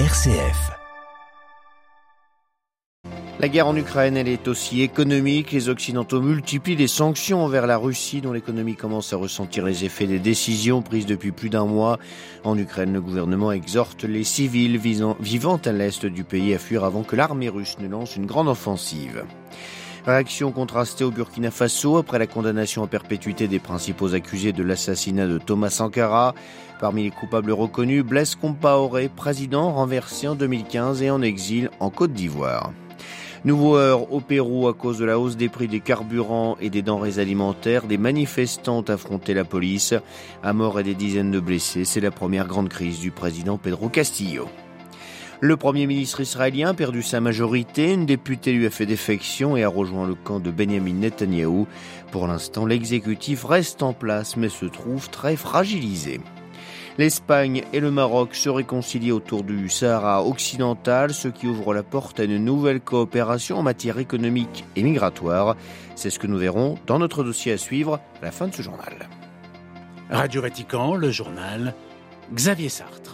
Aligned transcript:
RCF. 0.00 0.72
La 3.38 3.48
guerre 3.48 3.68
en 3.68 3.76
Ukraine, 3.76 4.16
elle 4.16 4.26
est 4.26 4.48
aussi 4.48 4.82
économique. 4.82 5.52
Les 5.52 5.68
Occidentaux 5.68 6.20
multiplient 6.20 6.74
les 6.74 6.88
sanctions 6.88 7.44
envers 7.44 7.68
la 7.68 7.76
Russie, 7.76 8.20
dont 8.20 8.32
l'économie 8.32 8.74
commence 8.74 9.12
à 9.12 9.16
ressentir 9.16 9.64
les 9.64 9.84
effets 9.84 10.08
des 10.08 10.18
décisions 10.18 10.82
prises 10.82 11.06
depuis 11.06 11.30
plus 11.30 11.48
d'un 11.48 11.66
mois. 11.66 12.00
En 12.42 12.58
Ukraine, 12.58 12.92
le 12.92 13.00
gouvernement 13.00 13.52
exhorte 13.52 14.02
les 14.02 14.24
civils 14.24 14.78
vivant 14.78 15.60
à 15.64 15.70
l'est 15.70 16.04
du 16.06 16.24
pays 16.24 16.54
à 16.54 16.58
fuir 16.58 16.82
avant 16.82 17.04
que 17.04 17.14
l'armée 17.14 17.48
russe 17.48 17.76
ne 17.78 17.86
lance 17.86 18.16
une 18.16 18.26
grande 18.26 18.48
offensive. 18.48 19.24
Réaction 20.06 20.52
contrastée 20.52 21.02
au 21.02 21.10
Burkina 21.10 21.50
Faso 21.50 21.96
après 21.96 22.18
la 22.18 22.26
condamnation 22.26 22.82
en 22.82 22.86
perpétuité 22.86 23.48
des 23.48 23.58
principaux 23.58 24.14
accusés 24.14 24.52
de 24.52 24.62
l'assassinat 24.62 25.26
de 25.26 25.38
Thomas 25.38 25.70
Sankara. 25.70 26.34
Parmi 26.78 27.04
les 27.04 27.10
coupables 27.10 27.52
reconnus, 27.52 28.04
Blaise 28.04 28.34
Compaoré, 28.34 29.08
président 29.08 29.72
renversé 29.72 30.28
en 30.28 30.34
2015 30.34 31.00
et 31.00 31.10
en 31.10 31.22
exil 31.22 31.70
en 31.80 31.88
Côte 31.88 32.12
d'Ivoire. 32.12 32.72
Nouveau 33.46 33.76
heure 33.76 34.12
au 34.12 34.20
Pérou 34.20 34.68
à 34.68 34.74
cause 34.74 34.98
de 34.98 35.06
la 35.06 35.18
hausse 35.18 35.38
des 35.38 35.48
prix 35.48 35.68
des 35.68 35.80
carburants 35.80 36.58
et 36.60 36.68
des 36.68 36.82
denrées 36.82 37.18
alimentaires. 37.18 37.86
Des 37.86 37.98
manifestants 37.98 38.78
ont 38.80 38.90
affronté 38.90 39.32
la 39.32 39.44
police. 39.44 39.94
À 40.42 40.52
mort 40.52 40.80
et 40.80 40.82
des 40.82 40.94
dizaines 40.94 41.30
de 41.30 41.40
blessés, 41.40 41.86
c'est 41.86 42.00
la 42.00 42.10
première 42.10 42.46
grande 42.46 42.68
crise 42.68 43.00
du 43.00 43.10
président 43.10 43.56
Pedro 43.56 43.88
Castillo. 43.88 44.48
Le 45.44 45.58
Premier 45.58 45.86
ministre 45.86 46.22
israélien 46.22 46.70
a 46.70 46.74
perdu 46.74 47.02
sa 47.02 47.20
majorité, 47.20 47.92
une 47.92 48.06
députée 48.06 48.54
lui 48.54 48.64
a 48.64 48.70
fait 48.70 48.86
défection 48.86 49.58
et 49.58 49.62
a 49.62 49.68
rejoint 49.68 50.06
le 50.06 50.14
camp 50.14 50.40
de 50.40 50.50
Benjamin 50.50 50.94
Netanyahou. 50.94 51.66
Pour 52.12 52.26
l'instant, 52.26 52.64
l'exécutif 52.64 53.44
reste 53.44 53.82
en 53.82 53.92
place 53.92 54.38
mais 54.38 54.48
se 54.48 54.64
trouve 54.64 55.10
très 55.10 55.36
fragilisé. 55.36 56.22
L'Espagne 56.96 57.62
et 57.74 57.80
le 57.80 57.90
Maroc 57.90 58.34
se 58.34 58.48
réconcilient 58.48 59.12
autour 59.12 59.42
du 59.42 59.68
Sahara 59.68 60.24
occidental, 60.24 61.12
ce 61.12 61.28
qui 61.28 61.46
ouvre 61.46 61.74
la 61.74 61.82
porte 61.82 62.20
à 62.20 62.24
une 62.24 62.42
nouvelle 62.42 62.80
coopération 62.80 63.58
en 63.58 63.62
matière 63.62 63.98
économique 63.98 64.64
et 64.76 64.82
migratoire. 64.82 65.56
C'est 65.94 66.08
ce 66.08 66.18
que 66.18 66.26
nous 66.26 66.38
verrons 66.38 66.78
dans 66.86 66.98
notre 66.98 67.22
dossier 67.22 67.52
à 67.52 67.58
suivre 67.58 68.00
à 68.22 68.24
la 68.24 68.30
fin 68.30 68.48
de 68.48 68.54
ce 68.54 68.62
journal. 68.62 69.10
Radio 70.08 70.40
Vatican, 70.40 70.94
le 70.94 71.10
journal 71.10 71.74
Xavier 72.32 72.70
Sartre. 72.70 73.13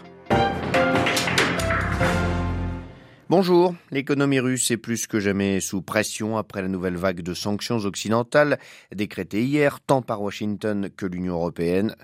Bonjour, 3.30 3.76
l'économie 3.92 4.40
russe 4.40 4.72
est 4.72 4.76
plus 4.76 5.06
que 5.06 5.20
jamais 5.20 5.60
sous 5.60 5.82
pression 5.82 6.36
après 6.36 6.62
la 6.62 6.66
nouvelle 6.66 6.96
vague 6.96 7.20
de 7.20 7.32
sanctions 7.32 7.76
occidentales 7.76 8.58
décrétée 8.92 9.44
hier 9.44 9.78
tant 9.78 10.02
par 10.02 10.20
Washington 10.20 10.90
que 10.96 11.06
l'Union 11.06 11.34
européenne. 11.34 11.94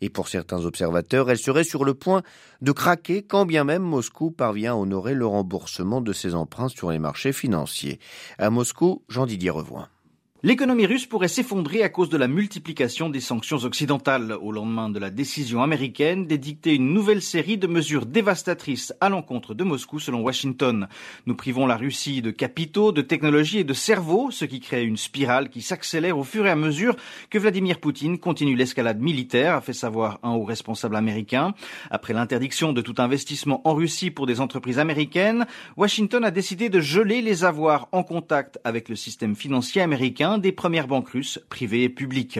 Et 0.00 0.10
pour 0.10 0.28
certains 0.28 0.64
observateurs, 0.64 1.28
elle 1.28 1.38
serait 1.38 1.64
sur 1.64 1.84
le 1.84 1.94
point 1.94 2.22
de 2.62 2.70
craquer 2.70 3.24
quand 3.24 3.46
bien 3.46 3.64
même 3.64 3.82
Moscou 3.82 4.30
parvient 4.30 4.74
à 4.74 4.76
honorer 4.76 5.14
le 5.14 5.26
remboursement 5.26 6.00
de 6.00 6.12
ses 6.12 6.36
emprunts 6.36 6.68
sur 6.68 6.92
les 6.92 7.00
marchés 7.00 7.32
financiers. 7.32 7.98
À 8.38 8.50
Moscou, 8.50 9.02
Jean-Didier 9.08 9.50
Revoin. 9.50 9.88
L'économie 10.46 10.86
russe 10.86 11.06
pourrait 11.06 11.26
s'effondrer 11.26 11.82
à 11.82 11.88
cause 11.88 12.08
de 12.08 12.16
la 12.16 12.28
multiplication 12.28 13.10
des 13.10 13.18
sanctions 13.18 13.64
occidentales 13.64 14.30
au 14.40 14.52
lendemain 14.52 14.88
de 14.88 15.00
la 15.00 15.10
décision 15.10 15.60
américaine 15.60 16.28
d'édicter 16.28 16.76
une 16.76 16.94
nouvelle 16.94 17.20
série 17.20 17.58
de 17.58 17.66
mesures 17.66 18.06
dévastatrices 18.06 18.94
à 19.00 19.08
l'encontre 19.08 19.54
de 19.54 19.64
Moscou 19.64 19.98
selon 19.98 20.22
Washington. 20.22 20.86
Nous 21.26 21.34
privons 21.34 21.66
la 21.66 21.76
Russie 21.76 22.22
de 22.22 22.30
capitaux, 22.30 22.92
de 22.92 23.02
technologies 23.02 23.58
et 23.58 23.64
de 23.64 23.72
cerveaux, 23.72 24.30
ce 24.30 24.44
qui 24.44 24.60
crée 24.60 24.84
une 24.84 24.96
spirale 24.96 25.48
qui 25.48 25.62
s'accélère 25.62 26.16
au 26.16 26.22
fur 26.22 26.46
et 26.46 26.50
à 26.50 26.54
mesure 26.54 26.94
que 27.28 27.38
Vladimir 27.38 27.80
Poutine 27.80 28.16
continue 28.16 28.54
l'escalade 28.54 29.00
militaire, 29.00 29.56
a 29.56 29.60
fait 29.60 29.72
savoir 29.72 30.20
un 30.22 30.30
haut 30.30 30.44
responsable 30.44 30.94
américain. 30.94 31.54
Après 31.90 32.12
l'interdiction 32.12 32.72
de 32.72 32.82
tout 32.82 32.94
investissement 32.98 33.62
en 33.64 33.74
Russie 33.74 34.12
pour 34.12 34.26
des 34.26 34.40
entreprises 34.40 34.78
américaines, 34.78 35.44
Washington 35.76 36.22
a 36.22 36.30
décidé 36.30 36.68
de 36.68 36.78
geler 36.78 37.20
les 37.20 37.42
avoirs 37.42 37.88
en 37.90 38.04
contact 38.04 38.60
avec 38.62 38.88
le 38.88 38.94
système 38.94 39.34
financier 39.34 39.82
américain 39.82 40.35
des 40.38 40.52
premières 40.52 40.88
banques 40.88 41.08
russes, 41.08 41.40
privées 41.48 41.84
et 41.84 41.88
publiques. 41.88 42.38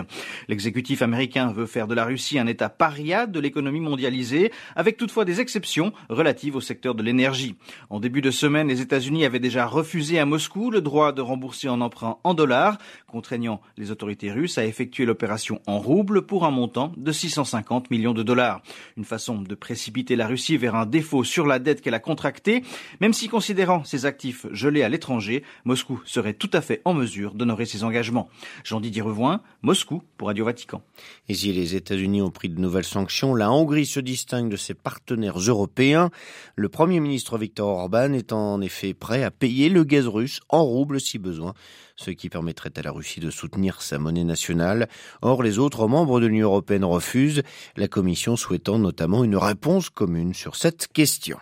L'exécutif 0.48 1.02
américain 1.02 1.52
veut 1.52 1.66
faire 1.66 1.86
de 1.86 1.94
la 1.94 2.04
Russie 2.04 2.38
un 2.38 2.46
État 2.46 2.68
paria 2.68 3.26
de 3.26 3.40
l'économie 3.40 3.80
mondialisée, 3.80 4.52
avec 4.74 4.96
toutefois 4.96 5.24
des 5.24 5.40
exceptions 5.40 5.92
relatives 6.08 6.56
au 6.56 6.60
secteur 6.60 6.94
de 6.94 7.02
l'énergie. 7.02 7.56
En 7.90 8.00
début 8.00 8.20
de 8.20 8.30
semaine, 8.30 8.68
les 8.68 8.80
États-Unis 8.80 9.24
avaient 9.24 9.38
déjà 9.38 9.66
refusé 9.66 10.18
à 10.18 10.26
Moscou 10.26 10.70
le 10.70 10.80
droit 10.80 11.12
de 11.12 11.20
rembourser 11.20 11.68
en 11.68 11.80
emprunt 11.80 12.18
en 12.24 12.34
dollars, 12.34 12.78
contraignant 13.06 13.60
les 13.76 13.90
autorités 13.90 14.32
russes 14.32 14.58
à 14.58 14.64
effectuer 14.64 15.04
l'opération 15.04 15.60
en 15.66 15.78
roubles 15.78 16.22
pour 16.22 16.44
un 16.44 16.50
montant 16.50 16.92
de 16.96 17.12
650 17.12 17.90
millions 17.90 18.14
de 18.14 18.22
dollars. 18.22 18.62
Une 18.96 19.04
façon 19.04 19.40
de 19.40 19.54
précipiter 19.54 20.16
la 20.16 20.26
Russie 20.26 20.56
vers 20.56 20.74
un 20.74 20.86
défaut 20.86 21.24
sur 21.24 21.46
la 21.46 21.58
dette 21.58 21.80
qu'elle 21.80 21.94
a 21.94 22.00
contractée, 22.00 22.62
même 23.00 23.12
si 23.12 23.28
considérant 23.28 23.84
ses 23.84 24.06
actifs 24.06 24.46
gelés 24.52 24.82
à 24.82 24.88
l'étranger, 24.88 25.42
Moscou 25.64 26.00
serait 26.04 26.34
tout 26.34 26.50
à 26.52 26.60
fait 26.60 26.82
en 26.84 26.94
mesure 26.94 27.34
d'honorer 27.34 27.66
ses 27.66 27.75
engagement. 27.84 28.28
Jean-Didier 28.64 29.02
Revoin, 29.02 29.40
Moscou 29.62 30.02
pour 30.16 30.28
Radio 30.28 30.44
Vatican. 30.44 30.82
Et 31.28 31.34
si 31.34 31.52
les 31.52 31.74
États-Unis 31.74 32.22
ont 32.22 32.30
pris 32.30 32.48
de 32.48 32.60
nouvelles 32.60 32.84
sanctions, 32.84 33.34
la 33.34 33.50
Hongrie 33.50 33.86
se 33.86 34.00
distingue 34.00 34.50
de 34.50 34.56
ses 34.56 34.74
partenaires 34.74 35.38
européens. 35.38 36.10
Le 36.54 36.68
Premier 36.68 37.00
ministre 37.00 37.38
Viktor 37.38 37.68
Orban 37.68 38.12
est 38.12 38.32
en 38.32 38.60
effet 38.60 38.94
prêt 38.94 39.22
à 39.22 39.30
payer 39.30 39.68
le 39.68 39.84
gaz 39.84 40.06
russe 40.06 40.40
en 40.48 40.62
roubles 40.62 41.00
si 41.00 41.18
besoin, 41.18 41.54
ce 41.96 42.10
qui 42.10 42.28
permettrait 42.28 42.72
à 42.76 42.82
la 42.82 42.90
Russie 42.90 43.20
de 43.20 43.30
soutenir 43.30 43.82
sa 43.82 43.98
monnaie 43.98 44.24
nationale. 44.24 44.88
Or, 45.22 45.42
les 45.42 45.58
autres 45.58 45.86
membres 45.88 46.20
de 46.20 46.26
l'Union 46.26 46.48
européenne 46.48 46.84
refusent, 46.84 47.42
la 47.76 47.88
Commission 47.88 48.36
souhaitant 48.36 48.78
notamment 48.78 49.24
une 49.24 49.36
réponse 49.36 49.90
commune 49.90 50.34
sur 50.34 50.56
cette 50.56 50.88
question. 50.88 51.38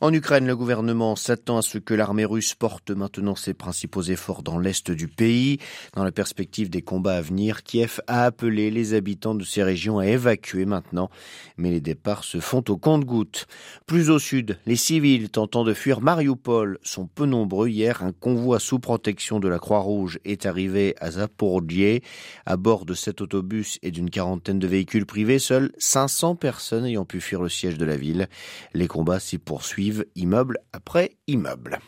En 0.00 0.12
Ukraine, 0.12 0.46
le 0.46 0.56
gouvernement 0.56 1.16
s'attend 1.16 1.58
à 1.58 1.62
ce 1.62 1.78
que 1.78 1.94
l'armée 1.94 2.24
russe 2.24 2.54
porte 2.54 2.90
maintenant 2.90 3.36
ses 3.36 3.54
principaux 3.54 4.02
efforts 4.02 4.42
dans 4.42 4.58
l'est 4.58 4.90
du 4.90 5.08
pays. 5.08 5.58
Dans 5.94 6.04
la 6.04 6.12
perspective 6.12 6.68
des 6.68 6.82
combats 6.82 7.16
à 7.16 7.20
venir, 7.20 7.62
Kiev 7.62 8.00
a 8.06 8.24
appelé 8.24 8.70
les 8.70 8.94
habitants 8.94 9.34
de 9.34 9.44
ces 9.44 9.62
régions 9.62 9.98
à 9.98 10.06
évacuer 10.06 10.64
maintenant, 10.64 11.10
mais 11.56 11.70
les 11.70 11.80
départs 11.80 12.24
se 12.24 12.40
font 12.40 12.64
au 12.68 12.76
compte-gouttes. 12.76 13.46
Plus 13.86 14.10
au 14.10 14.18
sud, 14.18 14.58
les 14.66 14.76
civils 14.76 15.30
tentant 15.30 15.64
de 15.64 15.74
fuir 15.74 16.00
Mariupol 16.00 16.78
sont 16.82 17.06
peu 17.06 17.26
nombreux. 17.26 17.68
Hier, 17.68 18.02
un 18.02 18.12
convoi 18.12 18.58
sous 18.58 18.78
protection 18.78 19.40
de 19.40 19.48
la 19.48 19.58
Croix-Rouge 19.58 20.18
est 20.24 20.46
arrivé 20.46 20.94
à 21.00 21.12
Zaporodje. 21.12 22.00
À 22.46 22.56
bord 22.56 22.84
de 22.84 22.94
cet 22.94 23.20
autobus 23.20 23.78
et 23.82 23.90
d'une 23.90 24.10
quarantaine 24.10 24.58
de 24.58 24.66
véhicules 24.66 25.06
privés, 25.06 25.38
seules 25.38 25.72
500 25.78 26.36
personnes 26.36 26.84
ayant 26.84 27.04
pu 27.04 27.20
fuir 27.20 27.40
le 27.40 27.48
siège 27.48 27.78
de 27.78 27.84
la 27.84 27.96
ville. 27.96 28.28
Les 28.72 28.88
combats 28.88 29.20
s'y 29.20 29.38
poursuivent 29.44 30.06
immeuble 30.14 30.58
après 30.72 31.16
immeuble. 31.26 31.78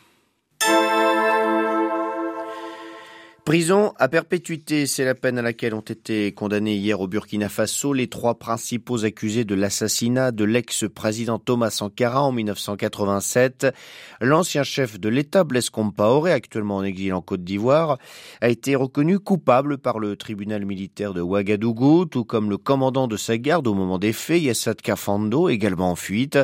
Prison 3.46 3.92
à 4.00 4.08
perpétuité, 4.08 4.86
c'est 4.86 5.04
la 5.04 5.14
peine 5.14 5.38
à 5.38 5.42
laquelle 5.42 5.72
ont 5.72 5.78
été 5.78 6.32
condamnés 6.32 6.74
hier 6.74 7.00
au 7.00 7.06
Burkina 7.06 7.48
Faso 7.48 7.92
les 7.92 8.08
trois 8.08 8.40
principaux 8.40 9.04
accusés 9.04 9.44
de 9.44 9.54
l'assassinat 9.54 10.32
de 10.32 10.42
l'ex-président 10.42 11.38
Thomas 11.38 11.70
Sankara 11.70 12.24
en 12.24 12.32
1987. 12.32 13.68
L'ancien 14.20 14.64
chef 14.64 14.98
de 14.98 15.08
l'État, 15.08 15.44
Blaise 15.44 15.70
Compaoré, 15.70 16.32
actuellement 16.32 16.78
en 16.78 16.82
exil 16.82 17.14
en 17.14 17.20
Côte 17.20 17.44
d'Ivoire, 17.44 17.98
a 18.40 18.48
été 18.48 18.74
reconnu 18.74 19.20
coupable 19.20 19.78
par 19.78 20.00
le 20.00 20.16
tribunal 20.16 20.66
militaire 20.66 21.14
de 21.14 21.20
Ouagadougou, 21.20 22.06
tout 22.06 22.24
comme 22.24 22.50
le 22.50 22.56
commandant 22.56 23.06
de 23.06 23.16
sa 23.16 23.38
garde 23.38 23.68
au 23.68 23.74
moment 23.74 24.00
des 24.00 24.12
faits, 24.12 24.42
Yassad 24.42 24.82
Kafando, 24.82 25.48
également 25.50 25.92
en 25.92 25.96
fuite, 25.96 26.36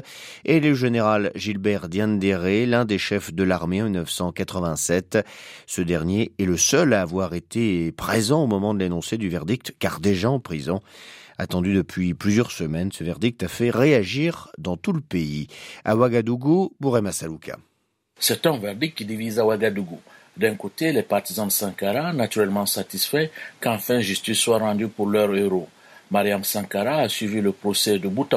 et 0.44 0.60
le 0.60 0.72
général 0.72 1.32
Gilbert 1.34 1.88
Diandéré, 1.88 2.64
l'un 2.64 2.84
des 2.84 2.98
chefs 2.98 3.34
de 3.34 3.42
l'armée 3.42 3.82
en 3.82 3.86
1987. 3.86 5.18
Ce 5.66 5.82
dernier 5.82 6.30
est 6.38 6.44
le 6.44 6.56
seul 6.56 6.91
avoir 7.00 7.34
été 7.34 7.92
présent 7.92 8.44
au 8.44 8.46
moment 8.46 8.74
de 8.74 8.80
l'énoncé 8.80 9.16
du 9.16 9.28
verdict, 9.28 9.74
car 9.78 10.00
déjà 10.00 10.30
en 10.30 10.40
prison. 10.40 10.80
Attendu 11.38 11.74
depuis 11.74 12.14
plusieurs 12.14 12.50
semaines, 12.50 12.92
ce 12.92 13.02
verdict 13.04 13.42
a 13.42 13.48
fait 13.48 13.70
réagir 13.70 14.50
dans 14.58 14.76
tout 14.76 14.92
le 14.92 15.00
pays. 15.00 15.48
À 15.84 15.96
Ouagadougou, 15.96 16.74
Bourema 16.78 17.12
Salouka. 17.12 17.56
C'est 18.18 18.46
un 18.46 18.58
verdict 18.58 18.98
qui 18.98 19.04
divise 19.04 19.38
à 19.38 19.46
Ouagadougou. 19.46 20.00
D'un 20.36 20.54
côté, 20.54 20.92
les 20.92 21.02
partisans 21.02 21.46
de 21.46 21.52
Sankara, 21.52 22.12
naturellement 22.12 22.66
satisfaits 22.66 23.30
qu'enfin 23.60 24.00
justice 24.00 24.38
soit 24.38 24.58
rendue 24.58 24.88
pour 24.88 25.06
leur 25.06 25.34
héros. 25.34 25.68
Mariam 26.12 26.44
Sankara 26.44 26.98
a 26.98 27.08
suivi 27.08 27.40
le 27.40 27.52
procès 27.52 27.98
de 27.98 28.06
bout. 28.06 28.28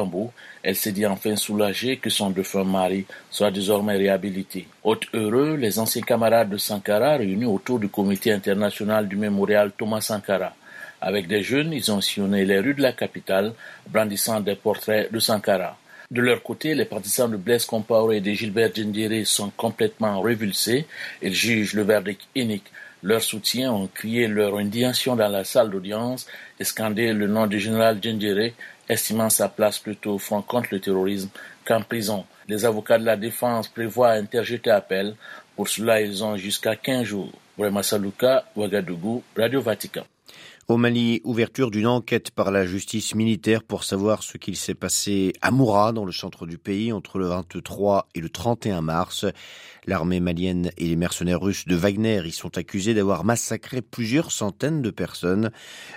Elle 0.64 0.78
s'est 0.78 0.94
dit 0.94 1.06
enfin 1.06 1.36
soulagée 1.36 1.98
que 1.98 2.10
son 2.10 2.30
défunt 2.30 2.64
mari 2.64 3.06
soit 3.30 3.52
désormais 3.52 3.98
réhabilité. 3.98 4.66
Haute 4.82 5.08
heureux, 5.14 5.58
les 5.58 5.78
anciens 5.78 6.02
camarades 6.02 6.50
de 6.50 6.58
Sankara 6.58 7.18
réunis 7.18 7.44
autour 7.44 7.80
du 7.80 7.90
comité 7.90 8.32
international 8.32 9.10
du 9.10 9.18
mémorial 9.18 9.74
Thomas 9.78 10.00
Sankara. 10.00 10.54
Avec 11.02 11.28
des 11.28 11.44
jeunes, 11.44 11.74
ils 11.74 11.92
ont 11.92 12.00
sillonné 12.00 12.46
les 12.46 12.60
rues 12.60 12.76
de 12.76 12.82
la 12.82 12.94
capitale, 12.94 13.52
brandissant 13.90 14.40
des 14.40 14.56
portraits 14.56 15.12
de 15.12 15.20
Sankara. 15.20 15.78
De 16.10 16.22
leur 16.22 16.42
côté, 16.44 16.76
les 16.76 16.86
partisans 16.86 17.30
de 17.30 17.36
Blaise 17.36 17.66
Compaoré 17.66 18.18
et 18.18 18.22
de 18.22 18.32
Gilbert 18.32 18.70
Djendéré 18.74 19.26
sont 19.26 19.52
complètement 19.58 20.22
révulsés. 20.22 20.86
Ils 21.22 21.34
jugent 21.34 21.74
le 21.74 21.84
verdict 21.84 22.22
unique 22.36 22.72
leurs 23.04 23.22
soutiens 23.22 23.72
ont 23.72 23.88
crié 23.88 24.28
leur 24.28 24.58
indignation 24.58 25.16
dans 25.16 25.28
la 25.28 25.44
salle 25.44 25.70
d'audience 25.70 26.28
et 26.60 26.64
scandé 26.64 27.14
le 27.14 27.28
nom 27.28 27.48
du 27.48 27.60
général 27.60 28.00
Djendjere 28.02 28.54
estimant 28.90 29.30
sa 29.30 29.50
place 29.50 29.80
plutôt 29.80 30.14
au 30.14 30.18
front 30.18 30.42
contre 30.42 30.70
le 30.72 30.80
terrorisme 30.80 31.30
qu'en 31.66 31.82
prison. 31.82 32.26
Les 32.48 32.66
avocats 32.66 33.00
de 33.00 33.06
la 33.06 33.18
défense 33.18 33.68
prévoient 33.68 34.12
interjeter 34.12 34.70
appel. 34.70 35.16
Pour 35.56 35.68
cela, 35.68 36.02
ils 36.02 36.24
ont 36.24 36.38
jusqu'à 36.38 36.76
15 36.76 37.04
jours. 37.04 37.32
Saluka, 37.82 38.46
Ouagadougou, 38.56 39.24
Radio 39.36 39.62
Vatican. 39.62 40.06
Au 40.68 40.78
Mali, 40.78 41.22
ouverture 41.24 41.70
d'une 41.70 41.86
enquête 41.86 42.32
par 42.32 42.50
la 42.50 42.66
justice 42.66 43.14
militaire 43.14 43.64
pour 43.64 43.84
savoir 43.84 44.24
ce 44.24 44.40
qu'il 44.40 44.56
s'est 44.56 44.74
passé 44.74 45.32
à 45.44 45.52
Moura, 45.52 45.94
dans 45.94 46.06
le 46.06 46.12
centre 46.12 46.48
du 46.48 46.58
pays, 46.58 46.92
entre 46.92 47.20
le 47.20 47.28
23 47.28 48.08
et 48.16 48.20
le 48.20 48.30
31 48.30 48.82
mars. 48.82 49.28
L'armée 49.86 50.20
malienne 50.20 50.72
et 50.80 50.88
les 50.88 50.96
mercenaires 50.96 51.40
russes 51.40 51.68
de 51.68 51.76
Wagner 51.76 52.24
y 52.26 52.32
sont 52.32 52.58
accusés 52.58 52.96
d'avoir 52.96 53.24
massacré 53.24 53.84
plusieurs 53.84 54.32
centaines 54.32 54.82
de 54.82 54.90
personnes. 54.90 55.52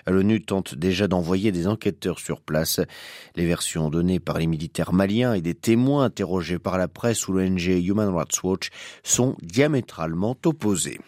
L'ONU 0.07 0.43
tente 0.43 0.75
déjà 0.75 1.09
d'envoyer 1.09 1.51
des 1.51 1.67
enquêteurs 1.67 2.19
sur 2.19 2.43
place. 2.43 2.79
Les 3.37 3.47
versions 3.47 3.89
données 3.89 4.21
par 4.21 4.37
les 4.37 4.47
militaires 4.47 4.93
maliens 4.93 5.33
et 5.33 5.41
des 5.41 5.55
témoins 5.55 6.05
interrogés 6.05 6.59
par 6.59 6.77
la 6.77 6.89
presse 6.89 7.27
ou 7.27 7.33
l'ONG 7.33 7.69
Human 7.69 8.15
Rights 8.15 8.43
Watch 8.43 8.69
sont 9.03 9.35
diamétralement 9.41 10.37
opposées. 10.45 11.01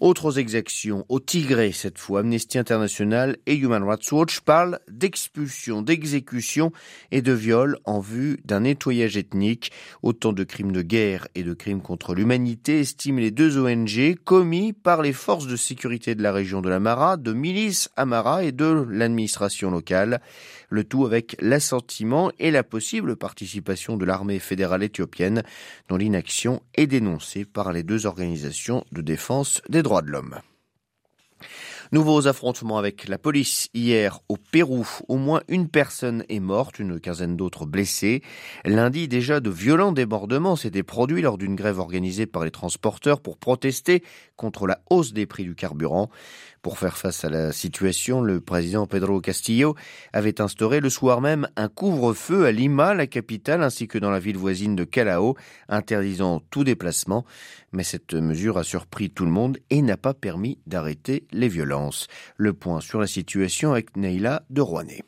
Autres 0.00 0.38
exactions 0.38 1.04
au 1.08 1.20
Tigré, 1.20 1.72
cette 1.72 1.98
fois 1.98 2.20
Amnesty 2.20 2.58
International 2.58 3.36
et 3.46 3.54
Human 3.54 3.82
Rights 3.82 4.10
Watch 4.10 4.40
parlent 4.40 4.80
d'expulsion, 4.88 5.82
d'exécution 5.82 6.72
et 7.10 7.22
de 7.22 7.32
viol 7.32 7.78
en 7.84 8.00
vue 8.00 8.40
d'un 8.44 8.60
nettoyage 8.60 9.16
ethnique. 9.16 9.70
Autant 10.02 10.32
de 10.32 10.44
crimes 10.44 10.72
de 10.72 10.82
guerre 10.82 11.28
et 11.34 11.42
de 11.42 11.54
crimes 11.54 11.82
contre 11.82 12.14
l'humanité, 12.14 12.80
estiment 12.80 13.20
les 13.20 13.30
deux 13.30 13.58
ONG, 13.58 14.16
commis 14.24 14.72
par 14.72 15.02
les 15.02 15.12
forces 15.12 15.46
de 15.46 15.56
sécurité 15.56 16.14
de 16.14 16.22
la 16.22 16.32
région 16.32 16.60
de 16.60 16.68
la 16.68 16.80
Mara, 16.80 17.16
de 17.16 17.32
milices 17.32 17.90
Amara 17.96 18.44
et 18.44 18.52
de 18.52 18.86
l'administration 18.88 19.70
locale 19.70 20.20
le 20.72 20.84
tout 20.84 21.04
avec 21.04 21.36
l'assentiment 21.40 22.32
et 22.38 22.50
la 22.50 22.64
possible 22.64 23.16
participation 23.16 23.98
de 23.98 24.06
l'armée 24.06 24.38
fédérale 24.38 24.82
éthiopienne, 24.82 25.42
dont 25.88 25.98
l'inaction 25.98 26.62
est 26.74 26.86
dénoncée 26.86 27.44
par 27.44 27.72
les 27.72 27.82
deux 27.82 28.06
organisations 28.06 28.84
de 28.90 29.02
défense 29.02 29.41
des 29.68 29.82
droits 29.82 30.02
de 30.02 30.08
l'homme. 30.08 30.40
Nouveaux 31.92 32.26
affrontements 32.26 32.78
avec 32.78 33.06
la 33.06 33.18
police 33.18 33.68
hier 33.74 34.20
au 34.30 34.38
Pérou. 34.38 34.88
Au 35.08 35.18
moins 35.18 35.42
une 35.46 35.68
personne 35.68 36.24
est 36.30 36.40
morte, 36.40 36.78
une 36.78 36.98
quinzaine 36.98 37.36
d'autres 37.36 37.66
blessées. 37.66 38.22
Lundi, 38.64 39.08
déjà, 39.08 39.40
de 39.40 39.50
violents 39.50 39.92
débordements 39.92 40.56
s'étaient 40.56 40.82
produits 40.82 41.20
lors 41.20 41.36
d'une 41.36 41.54
grève 41.54 41.78
organisée 41.78 42.24
par 42.24 42.44
les 42.44 42.50
transporteurs 42.50 43.20
pour 43.20 43.36
protester 43.36 44.02
contre 44.36 44.66
la 44.66 44.80
hausse 44.88 45.12
des 45.12 45.26
prix 45.26 45.44
du 45.44 45.54
carburant. 45.54 46.08
Pour 46.62 46.78
faire 46.78 46.96
face 46.96 47.24
à 47.24 47.28
la 47.28 47.52
situation, 47.52 48.22
le 48.22 48.40
président 48.40 48.86
Pedro 48.86 49.20
Castillo 49.20 49.74
avait 50.12 50.40
instauré 50.40 50.78
le 50.80 50.90
soir 50.90 51.20
même 51.20 51.48
un 51.56 51.68
couvre-feu 51.68 52.46
à 52.46 52.52
Lima, 52.52 52.94
la 52.94 53.08
capitale, 53.08 53.64
ainsi 53.64 53.88
que 53.88 53.98
dans 53.98 54.12
la 54.12 54.20
ville 54.20 54.38
voisine 54.38 54.76
de 54.76 54.84
Calao, 54.84 55.36
interdisant 55.68 56.40
tout 56.50 56.62
déplacement. 56.62 57.24
Mais 57.72 57.82
cette 57.82 58.14
mesure 58.14 58.58
a 58.58 58.64
surpris 58.64 59.10
tout 59.10 59.24
le 59.24 59.32
monde 59.32 59.58
et 59.70 59.82
n'a 59.82 59.96
pas 59.96 60.14
permis 60.14 60.58
d'arrêter 60.66 61.26
les 61.32 61.48
violences. 61.48 61.81
Le 62.36 62.52
point 62.52 62.80
sur 62.80 63.00
la 63.00 63.06
situation 63.06 63.72
avec 63.72 63.96
Neila 63.96 64.42
de 64.50 64.60
Rouanet. 64.60 65.02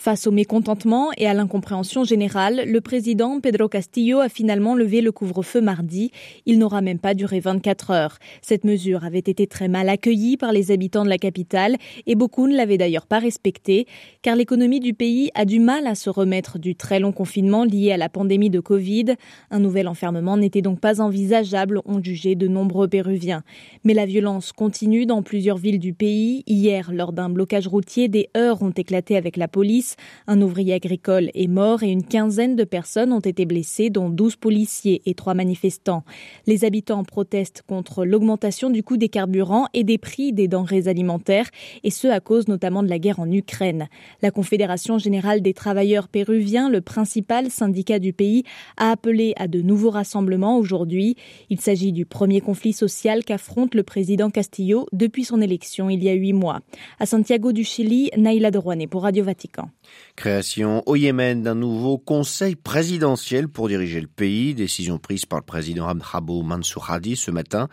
Face 0.00 0.26
au 0.26 0.30
mécontentement 0.30 1.10
et 1.18 1.26
à 1.26 1.34
l'incompréhension 1.34 2.04
générale, 2.04 2.62
le 2.66 2.80
président 2.80 3.38
Pedro 3.38 3.68
Castillo 3.68 4.20
a 4.20 4.30
finalement 4.30 4.74
levé 4.74 5.02
le 5.02 5.12
couvre-feu 5.12 5.60
mardi. 5.60 6.10
Il 6.46 6.58
n'aura 6.58 6.80
même 6.80 6.98
pas 6.98 7.12
duré 7.12 7.38
24 7.38 7.90
heures. 7.90 8.16
Cette 8.40 8.64
mesure 8.64 9.04
avait 9.04 9.18
été 9.18 9.46
très 9.46 9.68
mal 9.68 9.90
accueillie 9.90 10.38
par 10.38 10.52
les 10.52 10.70
habitants 10.70 11.04
de 11.04 11.10
la 11.10 11.18
capitale 11.18 11.76
et 12.06 12.14
beaucoup 12.14 12.48
ne 12.48 12.56
l'avaient 12.56 12.78
d'ailleurs 12.78 13.06
pas 13.06 13.18
respectée, 13.18 13.86
car 14.22 14.36
l'économie 14.36 14.80
du 14.80 14.94
pays 14.94 15.30
a 15.34 15.44
du 15.44 15.60
mal 15.60 15.86
à 15.86 15.94
se 15.94 16.08
remettre 16.08 16.58
du 16.58 16.76
très 16.76 16.98
long 16.98 17.12
confinement 17.12 17.64
lié 17.64 17.92
à 17.92 17.98
la 17.98 18.08
pandémie 18.08 18.48
de 18.48 18.60
Covid. 18.60 19.16
Un 19.50 19.58
nouvel 19.58 19.86
enfermement 19.86 20.38
n'était 20.38 20.62
donc 20.62 20.80
pas 20.80 21.02
envisageable, 21.02 21.82
ont 21.84 22.02
jugé 22.02 22.36
de 22.36 22.48
nombreux 22.48 22.88
Péruviens. 22.88 23.42
Mais 23.84 23.92
la 23.92 24.06
violence 24.06 24.52
continue 24.52 25.04
dans 25.04 25.22
plusieurs 25.22 25.58
villes 25.58 25.78
du 25.78 25.92
pays. 25.92 26.42
Hier, 26.46 26.90
lors 26.90 27.12
d'un 27.12 27.28
blocage 27.28 27.68
routier, 27.68 28.08
des 28.08 28.30
heurts 28.34 28.62
ont 28.62 28.70
éclaté 28.70 29.14
avec 29.18 29.36
la 29.36 29.46
police. 29.46 29.89
Un 30.26 30.40
ouvrier 30.40 30.74
agricole 30.74 31.30
est 31.34 31.48
mort 31.48 31.82
et 31.82 31.90
une 31.90 32.04
quinzaine 32.04 32.56
de 32.56 32.64
personnes 32.64 33.12
ont 33.12 33.20
été 33.20 33.44
blessées, 33.44 33.90
dont 33.90 34.08
12 34.08 34.36
policiers 34.36 35.02
et 35.06 35.14
trois 35.14 35.34
manifestants. 35.34 36.04
Les 36.46 36.64
habitants 36.64 37.04
protestent 37.04 37.62
contre 37.66 38.04
l'augmentation 38.04 38.70
du 38.70 38.82
coût 38.82 38.96
des 38.96 39.08
carburants 39.08 39.66
et 39.74 39.84
des 39.84 39.98
prix 39.98 40.32
des 40.32 40.48
denrées 40.48 40.88
alimentaires, 40.88 41.50
et 41.84 41.90
ce 41.90 42.08
à 42.08 42.20
cause 42.20 42.48
notamment 42.48 42.82
de 42.82 42.88
la 42.88 42.98
guerre 42.98 43.20
en 43.20 43.30
Ukraine. 43.30 43.88
La 44.22 44.30
Confédération 44.30 44.98
générale 44.98 45.42
des 45.42 45.54
travailleurs 45.54 46.08
péruviens, 46.08 46.70
le 46.70 46.80
principal 46.80 47.50
syndicat 47.50 47.98
du 47.98 48.12
pays, 48.12 48.44
a 48.76 48.90
appelé 48.90 49.34
à 49.36 49.48
de 49.48 49.60
nouveaux 49.60 49.90
rassemblements 49.90 50.58
aujourd'hui. 50.58 51.16
Il 51.50 51.60
s'agit 51.60 51.92
du 51.92 52.06
premier 52.06 52.40
conflit 52.40 52.72
social 52.72 53.24
qu'affronte 53.24 53.74
le 53.74 53.82
président 53.82 54.30
Castillo 54.30 54.86
depuis 54.92 55.24
son 55.24 55.40
élection 55.40 55.90
il 55.90 56.02
y 56.02 56.08
a 56.08 56.14
huit 56.14 56.32
mois. 56.32 56.60
À 56.98 57.06
Santiago 57.06 57.52
du 57.52 57.64
Chili, 57.64 58.10
Naïla 58.16 58.50
de 58.50 58.60
pour 58.86 59.02
Radio 59.02 59.24
Vatican. 59.24 59.70
Création 60.16 60.82
au 60.86 60.96
Yémen 60.96 61.42
d'un 61.42 61.54
nouveau 61.54 61.96
conseil 61.96 62.54
présidentiel 62.54 63.48
pour 63.48 63.68
diriger 63.68 64.00
le 64.00 64.06
pays, 64.06 64.54
décision 64.54 64.98
prise 64.98 65.24
par 65.24 65.38
le 65.38 65.44
président 65.44 65.88
Abdrabo 65.88 66.42
Mansour 66.42 66.90
Hadi 66.90 67.16
ce 67.16 67.30
matin. 67.30 67.68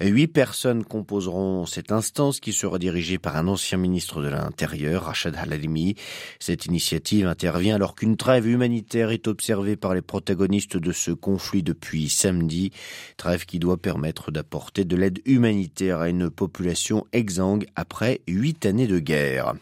Huit 0.00 0.28
personnes 0.28 0.84
composeront 0.84 1.66
cette 1.66 1.90
instance 1.90 2.38
qui 2.38 2.52
sera 2.52 2.78
dirigée 2.78 3.18
par 3.18 3.36
un 3.36 3.48
ancien 3.48 3.76
ministre 3.76 4.22
de 4.22 4.28
l'Intérieur, 4.28 5.04
Rachad 5.04 5.34
Halalimi. 5.36 5.96
Cette 6.38 6.66
initiative 6.66 7.26
intervient 7.26 7.74
alors 7.74 7.96
qu'une 7.96 8.16
trêve 8.16 8.46
humanitaire 8.46 9.10
est 9.10 9.26
observée 9.26 9.76
par 9.76 9.94
les 9.94 10.02
protagonistes 10.02 10.76
de 10.76 10.92
ce 10.92 11.10
conflit 11.10 11.62
depuis 11.62 12.08
samedi, 12.08 12.70
trêve 13.16 13.46
qui 13.46 13.58
doit 13.58 13.78
permettre 13.78 14.30
d'apporter 14.30 14.84
de 14.84 14.96
l'aide 14.96 15.20
humanitaire 15.24 15.98
à 16.00 16.08
une 16.08 16.30
population 16.30 17.04
exsangue 17.12 17.66
après 17.74 18.20
huit 18.28 18.64
années 18.64 18.86
de 18.86 18.98
guerre. 18.98 19.54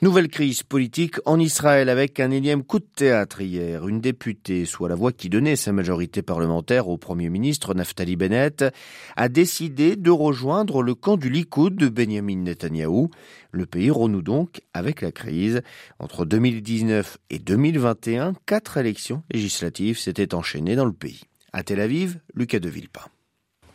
Nouvelle 0.00 0.28
crise 0.28 0.62
politique 0.62 1.16
en 1.24 1.40
Israël 1.40 1.88
avec 1.88 2.20
un 2.20 2.30
énième 2.30 2.62
coup 2.62 2.78
de 2.78 2.86
théâtre 2.94 3.40
hier. 3.40 3.88
Une 3.88 4.00
députée, 4.00 4.64
soit 4.64 4.88
la 4.88 4.94
voix 4.94 5.10
qui 5.10 5.28
donnait 5.28 5.56
sa 5.56 5.72
majorité 5.72 6.22
parlementaire 6.22 6.88
au 6.88 6.98
Premier 6.98 7.28
ministre 7.28 7.74
Naftali 7.74 8.14
Bennett, 8.14 8.64
a 9.16 9.28
décidé 9.28 9.96
de 9.96 10.10
rejoindre 10.10 10.82
le 10.82 10.94
camp 10.94 11.16
du 11.16 11.30
Likoud 11.30 11.74
de 11.74 11.88
Benjamin 11.88 12.36
Netanyahou. 12.36 13.10
Le 13.50 13.66
pays 13.66 13.90
renoue 13.90 14.22
donc 14.22 14.60
avec 14.72 15.02
la 15.02 15.10
crise. 15.10 15.62
Entre 15.98 16.24
2019 16.24 17.18
et 17.30 17.40
2021, 17.40 18.34
quatre 18.46 18.76
élections 18.76 19.24
législatives 19.32 19.98
s'étaient 19.98 20.34
enchaînées 20.34 20.76
dans 20.76 20.84
le 20.84 20.92
pays. 20.92 21.22
À 21.52 21.64
Tel 21.64 21.80
Aviv, 21.80 22.20
Lucas 22.34 22.60
de 22.60 22.68
Villepin. 22.68 23.02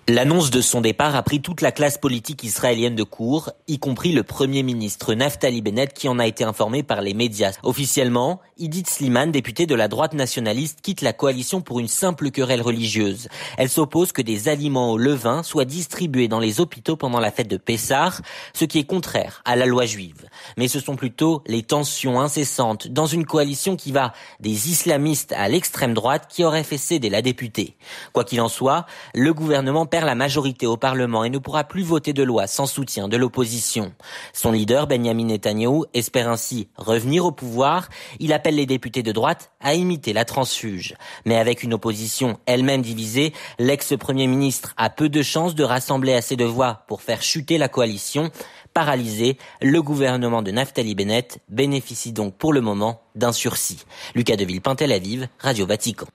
L'annonce 0.10 0.52
de 0.52 0.60
son 0.60 0.82
départ 0.82 1.16
a 1.16 1.24
pris 1.24 1.42
toute 1.42 1.62
la 1.62 1.72
classe 1.72 1.98
politique 1.98 2.44
israélienne 2.44 2.94
de 2.94 3.04
court, 3.04 3.52
y 3.70 3.80
compris 3.80 4.12
le 4.12 4.24
premier 4.24 4.62
ministre 4.62 5.14
Naftali 5.14 5.62
Bennett 5.62 5.94
qui 5.94 6.10
en 6.10 6.20
a 6.20 6.28
été 6.28 6.44
informé 6.44 6.84
par 6.84 7.02
les 7.02 7.14
médias. 7.14 7.54
Officiellement, 7.64 8.42
Idit 8.58 8.84
Sliman, 8.86 9.32
députée 9.32 9.66
de 9.66 9.76
la 9.76 9.88
droite 9.88 10.14
nationaliste, 10.14 10.82
quitte 10.82 11.04
la 11.04 11.14
coalition 11.14 11.62
pour 11.62 11.80
une 11.80 11.88
simple 11.88 12.32
querelle 12.32 12.62
religieuse. 12.62 13.30
Elle 13.58 13.70
s'oppose 13.70 14.12
que 14.12 14.22
des 14.22 14.50
aliments 14.50 14.92
au 14.92 14.98
levain 14.98 15.42
soient 15.42 15.64
distribués 15.64 16.28
dans 16.28 16.42
les 16.42 16.60
hôpitaux 16.60 16.98
pendant 16.98 17.22
la 17.22 17.32
fête 17.32 17.48
de 17.48 17.56
Pessah, 17.56 18.12
ce 18.54 18.66
qui 18.66 18.80
est 18.80 18.84
contraire 18.84 19.42
à 19.46 19.56
la 19.56 19.66
loi 19.66 19.86
juive. 19.86 20.28
Mais 20.58 20.68
ce 20.68 20.82
sont 20.82 20.98
plutôt 20.98 21.44
les 21.48 21.64
tensions 21.64 22.20
incessantes 22.20 22.90
dans 22.90 23.06
une 23.06 23.26
coalition 23.26 23.78
qui 23.78 23.94
va 23.94 24.12
des 24.42 24.70
islamistes 24.70 25.32
à 25.32 25.48
l'extrême 25.48 25.94
droite 25.94 26.28
qui 26.30 26.44
auraient 26.44 26.66
fait 26.66 26.78
céder 26.78 27.10
la 27.10 27.22
députée. 27.22 27.78
Quoi 28.12 28.26
qu'il 28.26 28.42
en 28.42 28.50
soit, 28.50 28.86
le 29.14 29.34
gouvernement 29.34 29.86
perd 29.94 30.08
la 30.08 30.16
majorité 30.16 30.66
au 30.66 30.76
Parlement 30.76 31.24
et 31.24 31.30
ne 31.30 31.38
pourra 31.38 31.66
plus 31.66 31.84
voter 31.84 32.14
de 32.14 32.24
loi 32.24 32.48
sans 32.48 32.66
soutien 32.66 33.08
de 33.08 33.16
l'opposition. 33.16 33.94
Son 34.34 34.52
leader, 34.52 34.88
Benjamin 34.88 35.26
Netanyahu, 35.26 35.84
espère 35.94 36.30
ainsi 36.30 36.68
revenir 36.78 37.26
au 37.26 37.32
pouvoir. 37.32 37.90
Il 38.20 38.34
appelle 38.34 38.56
les 38.56 38.66
députés 38.66 39.04
de 39.04 39.12
droite 39.12 39.52
à 39.62 39.76
imiter 39.76 40.12
la 40.12 40.26
transfuge. 40.26 40.96
Mais 41.26 41.38
avec 41.38 41.62
une 41.62 41.76
opposition 41.76 42.40
elle-même 42.48 42.82
divisée, 42.82 43.34
l'ex-premier 43.60 44.26
ministre 44.26 44.74
a 44.78 44.90
peu 44.90 45.10
de 45.10 45.22
chances 45.22 45.54
de 45.54 45.64
rassembler 45.64 46.16
assez 46.16 46.36
de 46.36 46.46
voix 46.46 46.86
pour 46.88 47.04
faire 47.04 47.22
chuter 47.22 47.60
la 47.60 47.68
coalition. 47.68 48.32
Paralysé, 48.74 49.38
le 49.62 49.80
gouvernement 49.84 50.42
de 50.42 50.50
Naftali 50.50 50.96
Bennett 50.96 51.38
bénéficie 51.50 52.14
donc 52.14 52.34
pour 52.34 52.52
le 52.52 52.62
moment 52.62 53.04
d'un 53.14 53.32
sursis. 53.32 53.86
Lucas 54.16 54.38
Deville, 54.38 54.62
Tel 54.76 54.92
Aviv, 54.92 55.28
Radio 55.38 55.68
Vatican. 55.68 56.08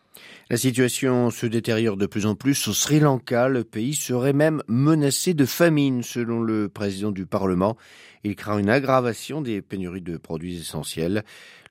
La 0.50 0.56
situation 0.56 1.28
se 1.30 1.44
détériore 1.44 1.98
de 1.98 2.06
plus 2.06 2.24
en 2.24 2.34
plus. 2.34 2.68
Au 2.68 2.72
Sri 2.72 3.00
Lanka, 3.00 3.48
le 3.48 3.64
pays 3.64 3.94
serait 3.94 4.32
même 4.32 4.62
menacé 4.66 5.34
de 5.34 5.44
famine, 5.44 6.02
selon 6.02 6.40
le 6.40 6.70
président 6.70 7.10
du 7.10 7.26
Parlement. 7.26 7.76
Il 8.24 8.34
craint 8.34 8.56
une 8.56 8.70
aggravation 8.70 9.42
des 9.42 9.60
pénuries 9.60 10.00
de 10.00 10.16
produits 10.16 10.56
essentiels. 10.56 11.22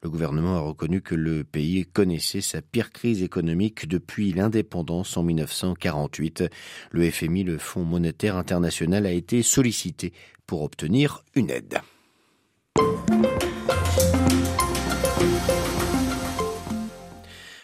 Le 0.04 0.12
gouvernement 0.12 0.58
a 0.58 0.60
reconnu 0.60 1.02
que 1.02 1.16
le 1.16 1.44
pays 1.44 1.88
connaissait 1.88 2.42
sa 2.42 2.62
pire 2.62 2.92
crise 2.92 3.24
économique 3.24 3.88
depuis 3.88 4.32
l'indépendance 4.32 5.18
en 5.18 5.24
1948. 5.24 6.44
Le 6.92 7.10
FMI, 7.10 7.46
le 7.46 7.58
Fonds 7.58 7.84
monétaire 7.84 8.38
international, 8.38 9.08
a 9.08 9.12
été 9.12 9.42
sollicité 9.42 10.14
pour 10.46 10.62
obtenir 10.62 11.24
une 11.34 11.50
aide. 11.50 11.80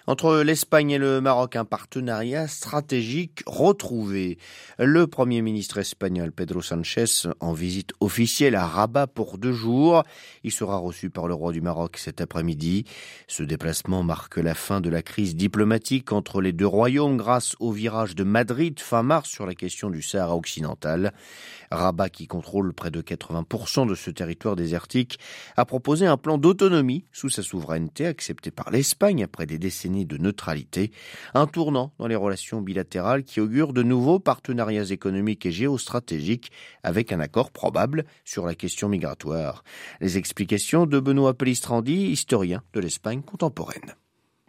Entre 0.06 0.42
l'Espagne 0.42 0.92
et 0.92 0.98
le 0.98 1.22
Maroc, 1.22 1.56
un 1.56 1.64
partenariat 1.64 2.50
stratégique 2.50 3.42
retrouvé. 3.46 4.38
Le 4.78 5.08
Premier 5.08 5.42
ministre 5.42 5.78
espagnol 5.78 6.34
Pedro 6.34 6.62
Sanchez 6.62 7.30
en 7.40 7.54
visite 7.54 7.94
officielle 8.02 8.56
à 8.56 8.68
Rabat 8.68 9.08
pour 9.08 9.38
deux 9.38 9.54
jours. 9.54 10.04
Il 10.44 10.52
sera 10.52 10.76
reçu 10.76 11.10
par 11.10 11.30
le 11.30 11.34
roi 11.34 11.54
du 11.54 11.62
Maroc 11.62 11.96
cet 11.96 12.20
après-midi. 12.20 12.84
Ce 13.30 13.44
déplacement 13.44 14.04
marque 14.04 14.36
la 14.36 14.56
fin 14.56 14.82
de 14.82 14.90
la 14.90 15.02
crise 15.02 15.38
diplomatique 15.38 16.12
entre 16.12 16.42
les 16.42 16.52
deux 16.52 16.68
royaumes 16.68 17.16
grâce 17.16 17.56
au 17.62 17.72
virage 17.72 18.14
de 18.14 18.26
Madrid 18.26 18.82
fin 18.82 19.04
mars 19.04 19.30
sur 19.30 19.46
la 19.46 19.56
question 19.56 19.90
du 19.90 20.02
Sahara 20.02 20.36
occidental. 20.36 21.14
Rabat, 21.72 22.10
qui 22.10 22.28
contrôle 22.28 22.74
près 22.74 22.92
de 22.92 23.02
80% 23.02 23.88
de 23.88 23.96
ce 23.96 24.12
territoire 24.12 24.58
désertique, 24.58 25.18
a 25.56 25.64
proposé 25.64 26.06
un 26.06 26.18
plan 26.18 26.38
d'autonomie 26.38 27.06
sous 27.14 27.30
sa 27.30 27.42
souveraineté 27.42 28.06
accepté 28.06 28.52
par 28.52 28.70
l'Espagne 28.70 29.24
après 29.24 29.46
des 29.46 29.58
décennies 29.58 29.93
de 29.94 30.18
neutralité, 30.18 30.92
un 31.34 31.48
tournant 31.48 31.94
dans 32.00 32.08
les 32.08 32.16
relations 32.16 32.62
bilatérales 32.62 33.24
qui 33.24 33.40
augure 33.40 33.72
de 33.74 33.84
nouveaux 33.84 34.20
partenariats 34.20 34.92
économiques 34.92 35.46
et 35.46 35.52
géostratégiques 35.52 36.52
avec 36.84 37.12
un 37.12 37.20
accord 37.20 37.52
probable 37.52 38.06
sur 38.26 38.46
la 38.46 38.56
question 38.56 38.90
migratoire. 38.90 39.64
Les 40.02 40.18
explications 40.18 40.86
de 40.86 41.00
Benoît 41.00 41.36
Pellistrandi, 41.36 42.10
historien 42.10 42.64
de 42.74 42.80
l'Espagne 42.80 43.22
contemporaine 43.22 43.96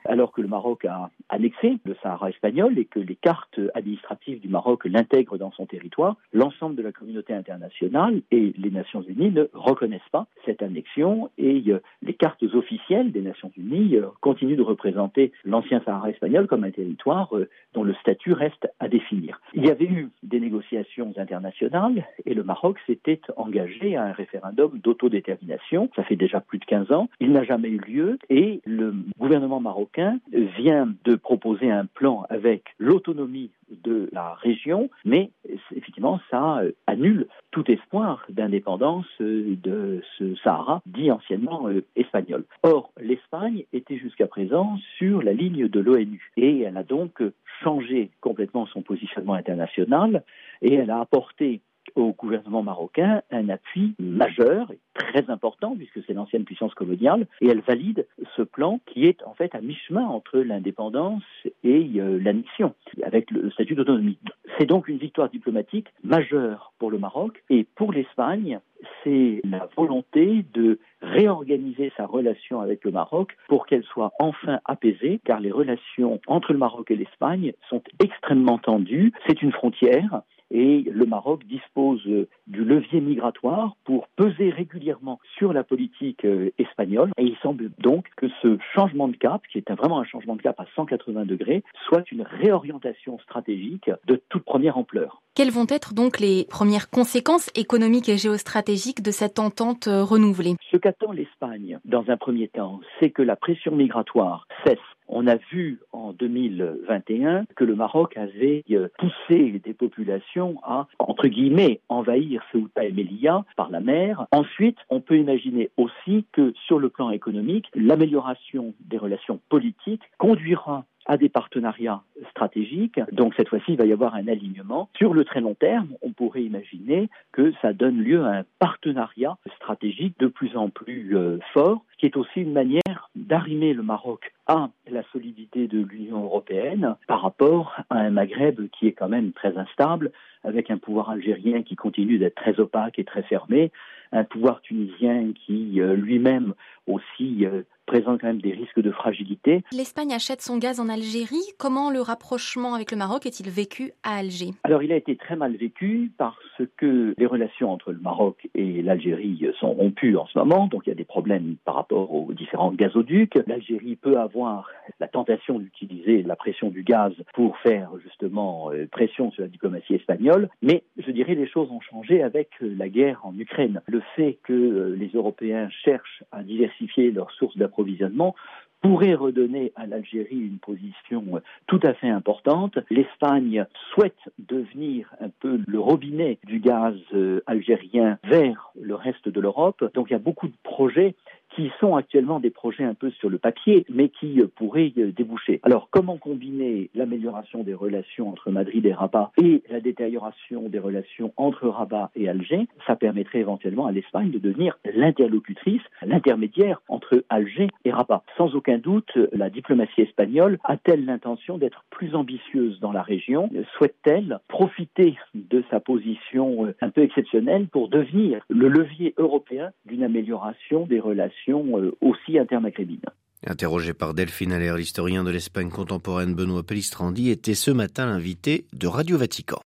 alors 0.04 0.32
que 0.32 0.40
le 0.40 0.48
Maroc 0.48 0.84
a 0.84 1.10
annexé 1.28 1.78
le 1.84 1.96
Sahara 2.02 2.30
espagnol 2.30 2.78
et 2.78 2.84
que 2.84 3.00
les 3.00 3.16
cartes 3.16 3.60
administratives 3.74 4.40
du 4.40 4.48
Maroc 4.48 4.84
l'intègrent 4.84 5.38
dans 5.38 5.52
son 5.52 5.66
territoire, 5.66 6.16
l'ensemble 6.32 6.76
de 6.76 6.82
la 6.82 6.92
communauté 6.92 7.32
internationale 7.32 8.22
et 8.30 8.52
les 8.56 8.70
Nations 8.70 9.02
Unies 9.02 9.30
ne 9.30 9.48
reconnaissent 9.52 10.00
pas 10.12 10.26
cette 10.44 10.62
annexion 10.62 11.30
et 11.38 11.62
euh, 11.68 11.80
les 12.02 12.14
cartes 12.14 12.42
officielles 12.42 13.12
des 13.12 13.22
Nations 13.22 13.50
Unies 13.56 13.96
euh, 13.96 14.06
continuent 14.20 14.56
de 14.56 14.62
représenter 14.62 15.32
l'ancien 15.44 15.80
Sahara 15.84 16.10
espagnol 16.10 16.46
comme 16.46 16.64
un 16.64 16.70
territoire 16.70 17.36
euh, 17.36 17.48
dont 17.72 17.82
le 17.82 17.94
statut 17.94 18.32
reste 18.32 18.68
à 18.80 18.88
définir. 18.88 19.40
Il 19.54 19.64
y 19.64 19.70
avait 19.70 19.86
eu 19.86 20.10
des 20.22 20.40
négociations 20.40 21.12
internationales 21.16 22.06
et 22.26 22.34
le 22.34 22.42
Maroc 22.42 22.78
s'était 22.86 23.20
engagé 23.36 23.96
à 23.96 24.04
un 24.04 24.12
référendum 24.12 24.78
d'autodétermination. 24.78 25.90
Ça 25.96 26.04
fait 26.04 26.16
déjà 26.16 26.40
plus 26.40 26.58
de 26.58 26.64
15 26.64 26.92
ans. 26.92 27.08
Il 27.20 27.32
n'a 27.32 27.44
jamais 27.44 27.68
eu 27.68 27.78
lieu 27.78 28.18
et 28.28 28.60
le 28.64 28.94
gouvernement 29.18 29.60
marocain 29.60 29.93
vient 30.32 30.92
de 31.04 31.14
proposer 31.14 31.70
un 31.70 31.86
plan 31.86 32.26
avec 32.28 32.74
l'autonomie 32.78 33.50
de 33.70 34.08
la 34.12 34.34
région, 34.34 34.90
mais 35.04 35.30
effectivement, 35.74 36.20
ça 36.30 36.58
euh, 36.58 36.72
annule 36.86 37.26
tout 37.50 37.68
espoir 37.70 38.24
d'indépendance 38.28 39.06
euh, 39.20 39.56
de 39.62 40.02
ce 40.18 40.34
Sahara, 40.36 40.82
dit 40.86 41.10
anciennement 41.10 41.68
euh, 41.68 41.84
espagnol. 41.96 42.44
Or, 42.62 42.92
l'Espagne 43.00 43.64
était 43.72 43.98
jusqu'à 43.98 44.26
présent 44.26 44.78
sur 44.98 45.22
la 45.22 45.32
ligne 45.32 45.68
de 45.68 45.80
l'ONU 45.80 46.30
et 46.36 46.60
elle 46.60 46.76
a 46.76 46.82
donc 46.82 47.22
changé 47.62 48.10
complètement 48.20 48.66
son 48.66 48.82
positionnement 48.82 49.34
international 49.34 50.22
et 50.62 50.74
elle 50.74 50.90
a 50.90 51.00
apporté 51.00 51.60
au 51.94 52.12
gouvernement 52.12 52.62
marocain 52.62 53.22
un 53.30 53.48
appui 53.48 53.94
majeur 53.98 54.70
et 54.70 54.78
très 54.94 55.28
important 55.30 55.74
puisque 55.76 56.04
c'est 56.06 56.12
l'ancienne 56.12 56.44
puissance 56.44 56.74
coloniale 56.74 57.26
et 57.40 57.48
elle 57.48 57.60
valide 57.60 58.06
ce 58.36 58.42
plan 58.42 58.80
qui 58.86 59.06
est 59.06 59.22
en 59.24 59.34
fait 59.34 59.54
à 59.54 59.60
mi-chemin 59.60 60.04
entre 60.04 60.38
l'indépendance 60.38 61.22
et 61.62 61.90
euh, 61.96 62.18
l'annexion 62.18 62.74
avec 63.02 63.30
le 63.30 63.50
statut 63.50 63.74
d'autonomie. 63.74 64.18
C'est 64.58 64.66
donc 64.66 64.88
une 64.88 64.98
victoire 64.98 65.28
diplomatique 65.28 65.88
majeure 66.02 66.72
pour 66.78 66.90
le 66.90 66.98
Maroc 66.98 67.42
et 67.50 67.66
pour 67.74 67.92
l'Espagne, 67.92 68.60
c'est 69.02 69.40
la 69.44 69.68
volonté 69.76 70.44
de 70.52 70.78
réorganiser 71.00 71.92
sa 71.96 72.06
relation 72.06 72.60
avec 72.60 72.84
le 72.84 72.90
Maroc 72.90 73.36
pour 73.48 73.66
qu'elle 73.66 73.84
soit 73.84 74.12
enfin 74.18 74.60
apaisée, 74.64 75.20
car 75.24 75.40
les 75.40 75.50
relations 75.50 76.20
entre 76.26 76.52
le 76.52 76.58
Maroc 76.58 76.90
et 76.90 76.96
l'Espagne 76.96 77.52
sont 77.68 77.82
extrêmement 78.02 78.58
tendues. 78.58 79.12
C'est 79.26 79.42
une 79.42 79.52
frontière, 79.52 80.22
et 80.54 80.84
le 80.90 81.04
Maroc 81.04 81.44
dispose 81.46 82.00
du 82.46 82.64
levier 82.64 83.00
migratoire 83.00 83.76
pour 83.84 84.06
peser 84.16 84.50
régulièrement 84.50 85.18
sur 85.36 85.52
la 85.52 85.64
politique 85.64 86.24
euh, 86.24 86.50
espagnole 86.58 87.10
et 87.18 87.24
il 87.24 87.36
semble 87.42 87.72
donc 87.78 88.06
que 88.16 88.28
ce 88.40 88.56
changement 88.74 89.08
de 89.08 89.16
cap, 89.16 89.42
qui 89.50 89.58
est 89.58 89.70
vraiment 89.72 89.98
un 89.98 90.04
changement 90.04 90.36
de 90.36 90.42
cap 90.42 90.58
à 90.60 90.66
180 90.76 91.24
degrés, 91.24 91.64
soit 91.88 92.08
une 92.12 92.22
réorientation 92.22 93.18
stratégique 93.18 93.90
de 94.06 94.22
toute 94.28 94.44
première 94.44 94.78
ampleur. 94.78 95.23
Quelles 95.36 95.50
vont 95.50 95.66
être 95.68 95.94
donc 95.94 96.20
les 96.20 96.46
premières 96.48 96.90
conséquences 96.90 97.50
économiques 97.56 98.08
et 98.08 98.16
géostratégiques 98.16 99.02
de 99.02 99.10
cette 99.10 99.40
entente 99.40 99.88
euh, 99.88 100.04
renouvelée? 100.04 100.54
Ce 100.70 100.76
qu'attend 100.76 101.10
l'Espagne 101.10 101.80
dans 101.84 102.04
un 102.06 102.16
premier 102.16 102.46
temps, 102.46 102.78
c'est 103.00 103.10
que 103.10 103.20
la 103.20 103.34
pression 103.34 103.74
migratoire 103.74 104.46
cesse 104.64 104.78
on 105.08 105.26
a 105.26 105.36
vu 105.52 105.80
en 105.92 106.12
2021 106.12 107.44
que 107.56 107.64
le 107.64 107.74
Maroc 107.74 108.16
avait 108.16 108.64
euh, 108.70 108.88
poussé 108.98 109.60
des 109.64 109.74
populations 109.74 110.60
à, 110.62 110.86
entre 110.98 111.28
guillemets, 111.28 111.80
envahir 111.88 112.42
Ceuta 112.52 112.84
et 112.84 112.92
Melilla 112.92 113.44
par 113.56 113.70
la 113.70 113.80
mer. 113.80 114.26
Ensuite, 114.32 114.78
on 114.88 115.00
peut 115.00 115.18
imaginer 115.18 115.70
aussi 115.76 116.24
que 116.32 116.52
sur 116.66 116.78
le 116.78 116.88
plan 116.88 117.10
économique, 117.10 117.66
l'amélioration 117.74 118.74
des 118.80 118.98
relations 118.98 119.40
politiques 119.48 120.02
conduira 120.18 120.84
à 121.06 121.16
des 121.16 121.28
partenariats 121.28 122.02
stratégiques. 122.30 123.00
Donc 123.12 123.34
cette 123.36 123.48
fois-ci, 123.48 123.72
il 123.72 123.76
va 123.76 123.86
y 123.86 123.92
avoir 123.92 124.14
un 124.14 124.28
alignement. 124.28 124.88
Sur 124.96 125.14
le 125.14 125.24
très 125.24 125.40
long 125.40 125.54
terme, 125.54 125.88
on 126.02 126.12
pourrait 126.12 126.42
imaginer 126.42 127.08
que 127.32 127.52
ça 127.60 127.72
donne 127.72 127.98
lieu 127.98 128.24
à 128.24 128.38
un 128.38 128.44
partenariat 128.58 129.36
stratégique 129.56 130.18
de 130.18 130.26
plus 130.26 130.56
en 130.56 130.68
plus 130.68 131.16
euh, 131.16 131.38
fort, 131.52 131.84
qui 131.98 132.06
est 132.06 132.16
aussi 132.16 132.40
une 132.40 132.52
manière 132.52 133.10
d'arrimer 133.14 133.74
le 133.74 133.82
Maroc 133.82 134.32
à 134.46 134.70
la 134.90 135.02
solidité 135.12 135.68
de 135.68 135.80
l'Union 135.80 136.24
européenne 136.24 136.96
par 137.06 137.22
rapport 137.22 137.76
à 137.90 137.98
un 137.98 138.10
Maghreb 138.10 138.68
qui 138.70 138.86
est 138.86 138.92
quand 138.92 139.08
même 139.08 139.32
très 139.32 139.56
instable, 139.56 140.12
avec 140.42 140.70
un 140.70 140.76
pouvoir 140.76 141.10
algérien 141.10 141.62
qui 141.62 141.76
continue 141.76 142.18
d'être 142.18 142.34
très 142.34 142.60
opaque 142.60 142.98
et 142.98 143.04
très 143.04 143.22
fermé, 143.22 143.72
un 144.12 144.24
pouvoir 144.24 144.60
tunisien 144.60 145.32
qui 145.34 145.80
euh, 145.80 145.94
lui-même 145.94 146.54
aussi 146.86 147.46
euh, 147.46 147.62
présente 147.86 148.20
quand 148.20 148.26
même 148.26 148.40
des 148.40 148.52
risques 148.52 148.80
de 148.80 148.90
fragilité. 148.90 149.62
L'Espagne 149.72 150.12
achète 150.12 150.40
son 150.40 150.58
gaz 150.58 150.80
en 150.80 150.88
Algérie. 150.88 151.44
Comment 151.58 151.90
le 151.90 152.00
rapprochement 152.00 152.74
avec 152.74 152.90
le 152.90 152.96
Maroc 152.96 153.26
est-il 153.26 153.50
vécu 153.50 153.92
à 154.02 154.16
Alger? 154.16 154.50
Alors 154.64 154.82
il 154.82 154.92
a 154.92 154.96
été 154.96 155.16
très 155.16 155.36
mal 155.36 155.56
vécu 155.56 156.10
parce 156.16 156.36
que 156.76 157.14
les 157.16 157.26
relations 157.26 157.70
entre 157.70 157.92
le 157.92 157.98
Maroc 157.98 158.48
et 158.54 158.82
l'Algérie 158.82 159.46
sont 159.60 159.72
rompues 159.72 160.16
en 160.16 160.26
ce 160.26 160.38
moment, 160.38 160.66
donc 160.66 160.82
il 160.86 160.90
y 160.90 160.92
a 160.92 160.96
des 160.96 161.04
problèmes 161.04 161.56
par 161.64 161.74
rapport 161.74 162.12
aux 162.12 162.32
différents 162.32 162.72
gazoducs. 162.72 163.38
L'Algérie 163.46 163.96
peut 163.96 164.18
avoir 164.18 164.70
la 165.00 165.08
tentation 165.08 165.58
d'utiliser 165.58 166.22
la 166.22 166.36
pression 166.36 166.70
du 166.70 166.82
gaz 166.82 167.12
pour 167.34 167.58
faire 167.58 167.90
justement 168.02 168.70
euh, 168.72 168.86
pression 168.90 169.30
sur 169.30 169.42
la 169.42 169.48
diplomatie 169.48 169.94
espagnole, 169.94 170.48
mais 170.62 170.84
je 170.96 171.10
dirais 171.10 171.34
les 171.34 171.48
choses 171.48 171.70
ont 171.70 171.80
changé 171.80 172.22
avec 172.22 172.50
la 172.60 172.88
guerre 172.88 173.20
en 173.24 173.36
Ukraine. 173.38 173.82
Le 173.86 174.02
fait 174.16 174.38
que 174.42 174.52
euh, 174.52 174.96
les 174.96 175.10
Européens 175.14 175.68
cherchent 175.84 176.24
à 176.32 176.42
diversifier 176.42 177.10
leurs 177.10 177.30
sources 177.32 177.56
d'approvisionnement 177.56 177.73
approvisionnement 177.74 178.34
pourrait 178.84 179.14
redonner 179.14 179.72
à 179.76 179.86
l'Algérie 179.86 180.36
une 180.36 180.58
position 180.58 181.24
euh, 181.36 181.40
tout 181.66 181.80
à 181.82 181.94
fait 181.94 182.10
importante. 182.10 182.78
L'Espagne 182.90 183.64
souhaite 183.94 184.12
devenir 184.38 185.10
un 185.22 185.30
peu 185.40 185.58
le 185.66 185.80
robinet 185.80 186.36
du 186.44 186.60
gaz 186.60 186.94
euh, 187.14 187.40
algérien 187.46 188.18
vers 188.24 188.72
le 188.78 188.94
reste 188.94 189.26
de 189.26 189.40
l'Europe. 189.40 189.82
Donc 189.94 190.08
il 190.10 190.12
y 190.12 190.16
a 190.16 190.18
beaucoup 190.18 190.48
de 190.48 190.56
projets 190.62 191.14
qui 191.54 191.70
sont 191.80 191.94
actuellement 191.94 192.40
des 192.40 192.50
projets 192.50 192.84
un 192.84 192.94
peu 192.94 193.10
sur 193.10 193.30
le 193.30 193.38
papier, 193.38 193.86
mais 193.88 194.08
qui 194.08 194.40
euh, 194.40 194.48
pourraient 194.54 194.92
déboucher. 194.94 195.60
Alors, 195.62 195.88
comment 195.90 196.16
combiner 196.16 196.90
l'amélioration 196.94 197.62
des 197.62 197.74
relations 197.74 198.28
entre 198.28 198.50
Madrid 198.50 198.84
et 198.84 198.92
Rabat 198.92 199.32
et 199.40 199.62
la 199.70 199.80
détérioration 199.80 200.68
des 200.68 200.78
relations 200.78 201.32
entre 201.36 201.68
Rabat 201.68 202.10
et 202.16 202.28
Alger? 202.28 202.66
Ça 202.86 202.96
permettrait 202.96 203.40
éventuellement 203.40 203.86
à 203.86 203.92
l'Espagne 203.92 204.30
de 204.30 204.38
devenir 204.38 204.78
l'interlocutrice, 204.94 205.82
l'intermédiaire 206.04 206.82
entre 206.88 207.24
Alger 207.28 207.68
et 207.84 207.92
Rabat. 207.92 208.24
Sans 208.36 208.54
aucun 208.54 208.73
doute, 208.78 209.12
la 209.32 209.50
diplomatie 209.50 210.02
espagnole 210.02 210.58
a-t-elle 210.64 211.04
l'intention 211.04 211.58
d'être 211.58 211.84
plus 211.90 212.14
ambitieuse 212.14 212.78
dans 212.80 212.92
la 212.92 213.02
région? 213.02 213.50
Souhaite-t-elle 213.76 214.38
profiter 214.48 215.16
de 215.34 215.62
sa 215.70 215.80
position 215.80 216.66
euh, 216.66 216.74
un 216.80 216.90
peu 216.90 217.02
exceptionnelle 217.02 217.68
pour 217.68 217.88
devenir 217.88 218.44
le 218.48 218.68
levier 218.68 219.14
européen 219.18 219.70
d'une 219.86 220.02
amélioration 220.02 220.86
des 220.86 221.00
relations 221.00 221.78
euh, 221.78 221.96
aussi 222.00 222.38
intermaghrébine. 222.38 223.00
Interrogé 223.46 223.92
par 223.92 224.14
Delphine 224.14 224.52
Allaire, 224.52 224.76
l'historien 224.76 225.22
de 225.22 225.30
l'Espagne 225.30 225.68
contemporaine 225.68 226.34
Benoît 226.34 226.62
Pellistrandi 226.62 227.30
était 227.30 227.54
ce 227.54 227.70
matin 227.70 228.06
l'invité 228.06 228.64
de 228.72 228.86
Radio 228.86 229.18
Vatican. 229.18 229.60